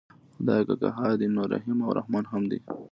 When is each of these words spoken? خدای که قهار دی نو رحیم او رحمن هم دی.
خدای 0.35 0.63
که 0.67 0.73
قهار 0.81 1.11
دی 1.19 1.27
نو 1.35 1.43
رحیم 1.53 1.79
او 1.85 1.91
رحمن 1.99 2.25
هم 2.31 2.43
دی. 2.49 2.59